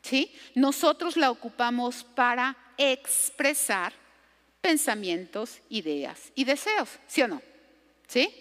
[0.00, 0.32] ¿sí?
[0.54, 3.92] nosotros la ocupamos para expresar
[4.62, 7.42] pensamientos, ideas y deseos, ¿sí o no?
[8.08, 8.32] ¿Sí?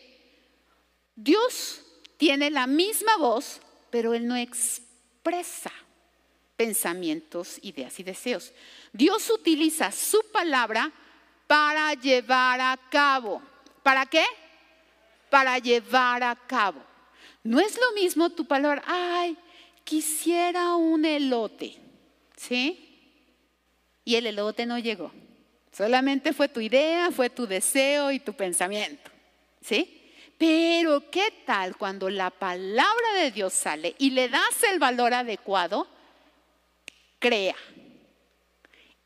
[1.16, 1.82] Dios
[2.18, 5.72] tiene la misma voz, pero Él no expresa
[6.56, 8.52] pensamientos, ideas y deseos.
[8.92, 10.92] Dios utiliza su palabra
[11.48, 13.42] para llevar a cabo.
[13.82, 14.24] ¿Para qué?
[15.30, 16.82] Para llevar a cabo.
[17.44, 19.38] No es lo mismo tu palabra, ay,
[19.84, 21.76] quisiera un elote,
[22.38, 22.80] ¿sí?
[24.06, 25.12] Y el elote no llegó.
[25.72, 29.12] Solamente fue tu idea, fue tu deseo y tu pensamiento,
[29.62, 30.03] ¿sí?
[30.46, 35.88] Pero ¿qué tal cuando la palabra de Dios sale y le das el valor adecuado?
[37.18, 37.56] crea,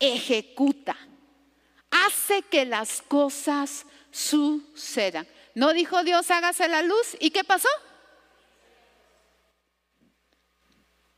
[0.00, 0.96] ejecuta,
[1.92, 5.28] hace que las cosas sucedan.
[5.54, 7.16] ¿No dijo Dios hágase la luz?
[7.20, 7.68] ¿Y qué pasó?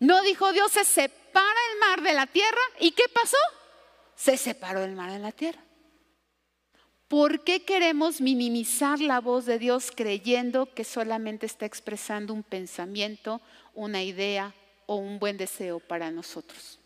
[0.01, 2.61] ¿No dijo Dios se separa el mar de la tierra?
[2.79, 3.39] ¿Y qué pasó?
[4.17, 5.63] Se separó el mar de la tierra.
[7.11, 13.43] ¿Por qué queremos minimizar la voz de Dios creyendo que solamente está expresando un pensamiento,
[13.75, 14.55] una idea
[14.87, 16.81] o un buen deseo para nosotros?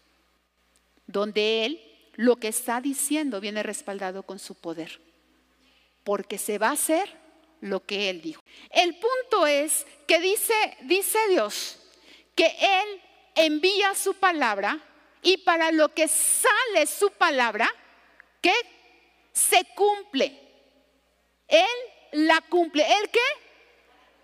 [1.07, 1.81] donde Él
[2.17, 5.01] lo que está diciendo viene respaldado con su poder,
[6.05, 7.11] porque se va a hacer
[7.61, 8.43] lo que Él dijo.
[8.71, 11.79] El punto es que dice, dice Dios
[12.35, 13.03] que Él
[13.35, 14.79] envía su palabra
[15.23, 17.69] y para lo que sale su palabra,
[18.41, 18.53] que
[19.35, 20.41] se cumple.
[21.49, 21.67] Él
[22.13, 22.83] la cumple.
[22.83, 23.21] ¿Él qué?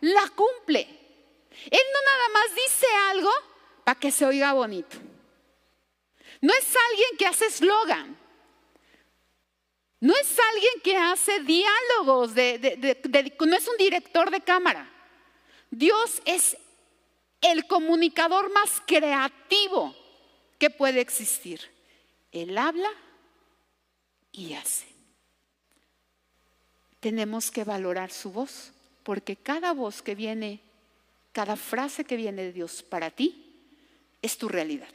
[0.00, 0.80] La cumple.
[0.80, 3.30] Él no nada más dice algo
[3.84, 4.96] para que se oiga bonito.
[6.40, 8.18] No es alguien que hace eslogan.
[9.98, 14.90] No es alguien que hace diálogos, no es un director de cámara.
[15.70, 16.56] Dios es
[17.42, 19.94] el comunicador más creativo
[20.58, 21.60] que puede existir.
[22.32, 22.88] Él habla
[24.32, 24.89] y hace.
[27.00, 28.72] Tenemos que valorar su voz,
[29.02, 30.60] porque cada voz que viene,
[31.32, 33.46] cada frase que viene de Dios para ti,
[34.22, 34.88] es tu realidad.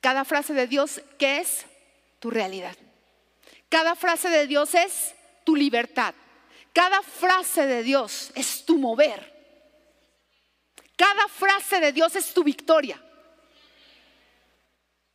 [0.00, 1.64] Cada frase de Dios, ¿qué es?
[2.18, 2.76] Tu realidad.
[3.68, 5.14] Cada frase de Dios es
[5.44, 6.14] tu libertad.
[6.72, 9.32] Cada frase de Dios es tu mover.
[10.96, 13.02] Cada frase de Dios es tu victoria.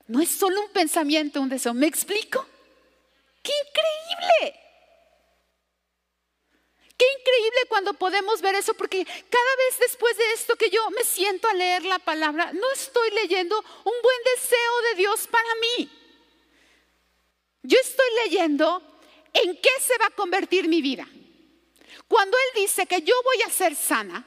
[0.07, 1.73] No es solo un pensamiento, un deseo.
[1.73, 2.45] ¿Me explico?
[3.47, 4.59] ¡Qué increíble!
[6.97, 11.03] Qué increíble cuando podemos ver eso, porque cada vez después de esto que yo me
[11.05, 15.89] siento a leer la palabra, no estoy leyendo un buen deseo de Dios para mí.
[17.63, 18.81] Yo estoy leyendo
[19.31, 21.07] en qué se va a convertir mi vida.
[22.07, 24.25] Cuando Él dice que yo voy a ser sana,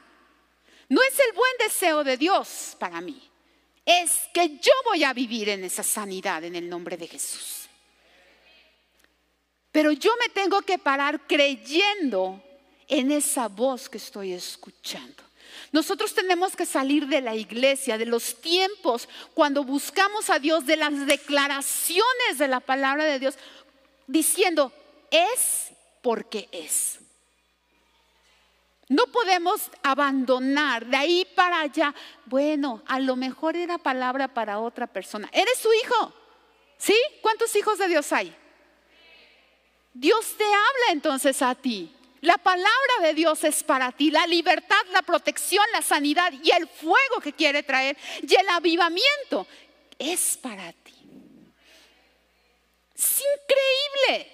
[0.89, 3.29] no es el buen deseo de Dios para mí,
[3.85, 7.60] es que yo voy a vivir en esa sanidad en el nombre de Jesús.
[9.71, 12.41] Pero yo me tengo que parar creyendo
[12.87, 15.23] en esa voz que estoy escuchando.
[15.71, 20.75] Nosotros tenemos que salir de la iglesia, de los tiempos, cuando buscamos a Dios, de
[20.75, 23.35] las declaraciones de la palabra de Dios,
[24.07, 24.73] diciendo,
[25.09, 26.99] es porque es.
[28.89, 31.95] No podemos abandonar de ahí para allá.
[32.25, 35.29] Bueno, a lo mejor era palabra para otra persona.
[35.31, 36.13] Eres su hijo.
[36.77, 36.97] ¿Sí?
[37.21, 38.35] ¿Cuántos hijos de Dios hay?
[39.93, 41.93] Dios te habla entonces a ti.
[42.21, 46.67] La palabra de Dios es para ti, la libertad, la protección, la sanidad y el
[46.67, 49.47] fuego que quiere traer y el avivamiento
[49.97, 50.93] es para ti.
[52.95, 53.23] Es
[54.05, 54.31] increíble.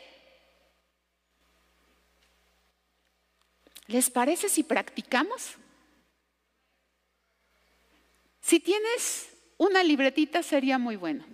[3.88, 5.51] ¿Les parece si practicamos?
[8.41, 11.26] Si tienes una libretita sería muy bueno.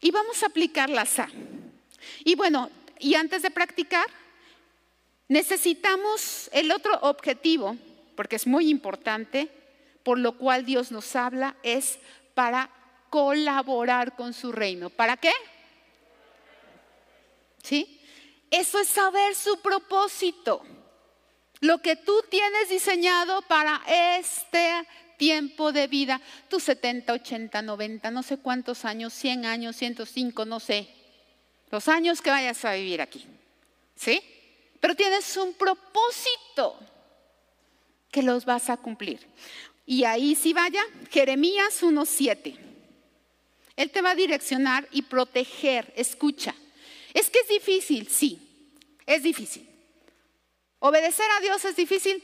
[0.00, 1.28] Y vamos a aplicar la SA.
[2.24, 2.68] Y bueno,
[3.02, 4.06] y antes de practicar,
[5.32, 7.78] Necesitamos el otro objetivo,
[8.16, 9.48] porque es muy importante,
[10.02, 11.98] por lo cual Dios nos habla, es
[12.34, 12.68] para
[13.08, 14.90] colaborar con su reino.
[14.90, 15.32] ¿Para qué?
[17.62, 17.98] ¿Sí?
[18.50, 20.62] Eso es saber su propósito.
[21.60, 23.80] Lo que tú tienes diseñado para
[24.18, 24.86] este
[25.16, 30.60] tiempo de vida, tus 70, 80, 90, no sé cuántos años, 100 años, 105, no
[30.60, 30.90] sé,
[31.72, 33.26] los años que vayas a vivir aquí.
[33.96, 34.22] ¿Sí?
[34.82, 36.76] pero tienes un propósito
[38.10, 39.20] que los vas a cumplir.
[39.86, 42.58] Y ahí sí vaya, Jeremías 1.7.
[43.76, 45.92] Él te va a direccionar y proteger.
[45.94, 46.56] Escucha.
[47.14, 48.40] Es que es difícil, sí,
[49.06, 49.68] es difícil.
[50.80, 52.20] ¿Obedecer a Dios es difícil?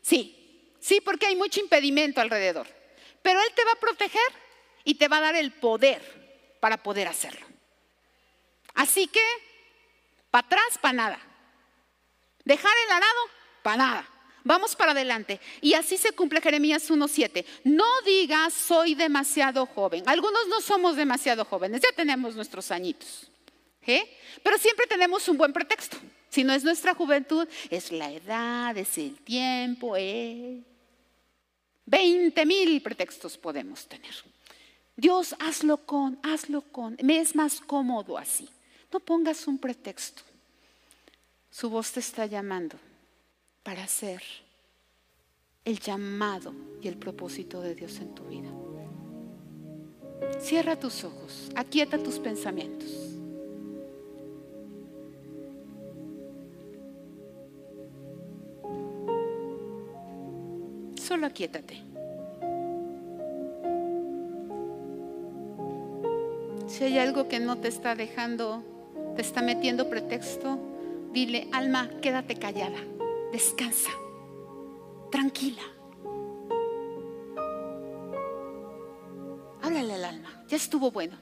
[0.00, 2.66] Sí, sí, porque hay mucho impedimento alrededor.
[3.20, 4.32] Pero Él te va a proteger
[4.84, 7.46] y te va a dar el poder para poder hacerlo.
[8.78, 9.20] Así que,
[10.30, 11.18] para atrás, para nada.
[12.44, 13.20] Dejar el arado,
[13.64, 14.08] para nada.
[14.44, 15.40] Vamos para adelante.
[15.60, 17.44] Y así se cumple Jeremías 1.7.
[17.64, 20.04] No digas soy demasiado joven.
[20.06, 23.28] Algunos no somos demasiado jóvenes, ya tenemos nuestros añitos.
[23.84, 24.16] ¿eh?
[24.44, 25.96] Pero siempre tenemos un buen pretexto.
[26.28, 29.96] Si no es nuestra juventud, es la edad, es el tiempo.
[29.96, 30.62] ¿eh?
[31.84, 34.14] 20 mil pretextos podemos tener.
[34.94, 36.96] Dios, hazlo con, hazlo con.
[37.02, 38.48] Me es más cómodo así.
[38.92, 40.22] No pongas un pretexto.
[41.50, 42.76] Su voz te está llamando
[43.62, 44.22] para hacer
[45.64, 48.48] el llamado y el propósito de Dios en tu vida.
[50.40, 52.88] Cierra tus ojos, aquieta tus pensamientos.
[60.96, 61.82] Solo aquietate.
[66.66, 68.62] Si hay algo que no te está dejando,
[69.18, 70.60] te está metiendo pretexto,
[71.10, 72.78] Dile, alma, quédate callada,
[73.32, 73.90] descansa,
[75.10, 75.62] tranquila.
[79.60, 81.16] Háblale al alma, ya estuvo bueno.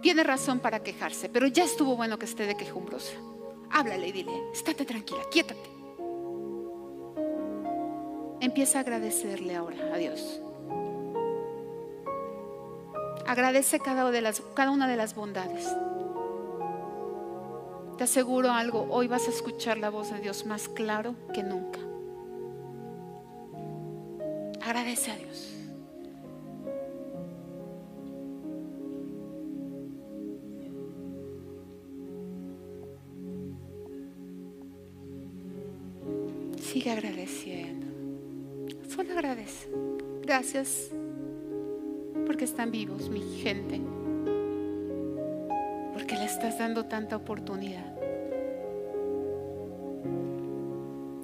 [0.00, 3.14] Tiene razón para quejarse, pero ya estuvo bueno que esté de quejumbrosa.
[3.72, 5.70] Háblale y dile, estate tranquila, quiétate.
[8.40, 10.40] Empieza a agradecerle ahora a Dios.
[13.26, 14.08] Agradece cada
[14.54, 15.66] cada una de las bondades.
[17.98, 21.80] Te aseguro algo, hoy vas a escuchar la voz de Dios más claro que nunca.
[24.62, 25.52] Agradece a Dios.
[36.62, 37.86] Sigue agradeciendo.
[38.88, 39.68] Solo agradece.
[40.22, 40.90] Gracias
[42.26, 43.80] porque están vivos, mi gente
[46.38, 47.96] estás dando tanta oportunidad.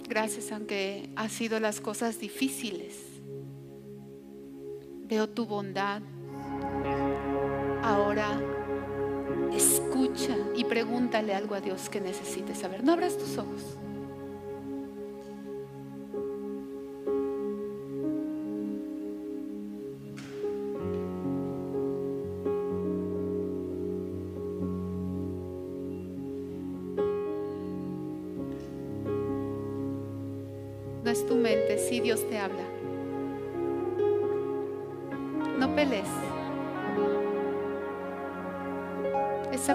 [0.09, 2.99] Gracias aunque ha sido las cosas difíciles.
[5.07, 6.03] Veo tu bondad.
[7.85, 8.27] Ahora
[9.53, 12.83] escucha y pregúntale algo a Dios que necesites saber.
[12.83, 13.79] No abras tus ojos.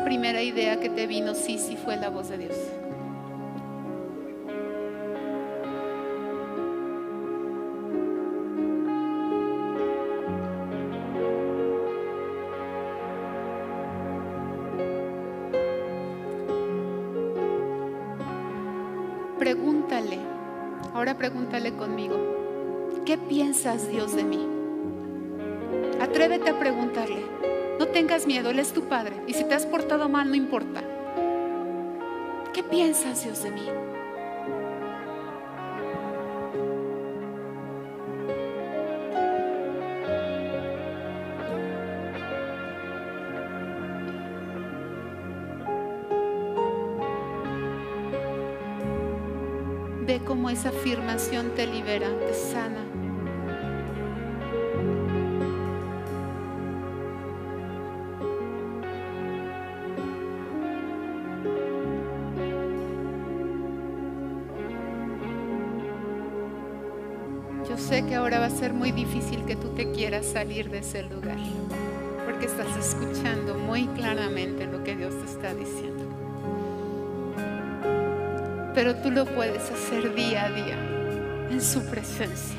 [0.04, 2.56] Primera idea que te vino, sí, sí fue la voz de Dios.
[19.38, 20.20] Pregúntale,
[20.94, 22.16] ahora pregúntale conmigo,
[23.06, 24.46] ¿qué piensas Dios de mí?
[26.02, 27.39] Atrévete a preguntarle.
[27.80, 29.16] No tengas miedo, Él es tu Padre.
[29.26, 30.84] Y si te has portado mal, no importa.
[32.54, 33.70] ¿Qué piensas Dios de mí?
[50.06, 52.84] Ve cómo esa afirmación te libera, te sana.
[68.80, 71.36] Muy difícil que tú te quieras salir de ese lugar,
[72.26, 76.06] porque estás escuchando muy claramente lo que Dios te está diciendo.
[78.74, 80.78] Pero tú lo puedes hacer día a día
[81.52, 82.58] en su presencia.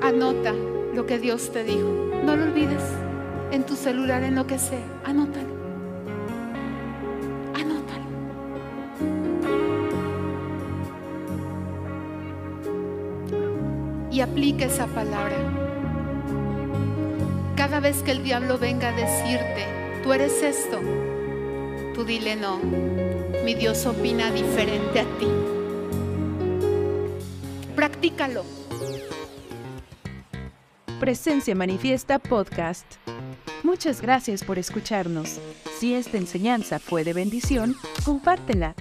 [0.00, 0.54] Anota
[0.94, 2.10] lo que Dios te dijo.
[2.24, 2.82] No lo olvides
[3.52, 4.82] en tu celular, en lo que sea.
[5.04, 5.59] Anótalo.
[14.20, 15.34] Y aplica esa palabra.
[17.56, 19.64] Cada vez que el diablo venga a decirte,
[20.02, 20.78] tú eres esto,
[21.94, 22.58] tú dile no.
[23.46, 25.26] Mi Dios opina diferente a ti.
[27.74, 28.44] Practícalo.
[31.00, 32.84] Presencia Manifiesta Podcast.
[33.62, 35.40] Muchas gracias por escucharnos.
[35.78, 38.74] Si esta enseñanza fue de bendición, compártela.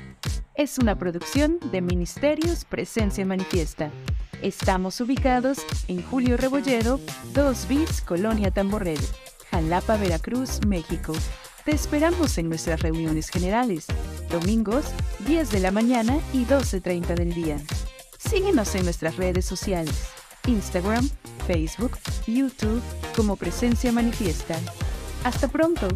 [0.54, 3.90] Es una producción de Ministerios Presencia Manifiesta.
[4.42, 5.60] Estamos ubicados
[5.90, 7.00] en Julio Rebolledo,
[7.34, 9.00] 2 bis Colonia Tamborrel,
[9.52, 11.14] Jalapa, Veracruz, México.
[11.66, 13.88] Te esperamos en nuestras reuniones generales,
[14.30, 14.86] domingos,
[15.28, 17.58] 10 de la mañana y 12.30 del día.
[18.18, 20.10] Síguenos en nuestras redes sociales,
[20.48, 21.10] Instagram,
[21.46, 22.82] Facebook, YouTube
[23.18, 24.56] como Presencia Manifiesta.
[25.26, 25.90] Hasta pronto.